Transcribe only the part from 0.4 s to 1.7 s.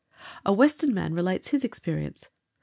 A Western man relates his